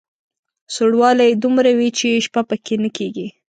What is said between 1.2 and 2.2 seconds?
یې دومره وي چې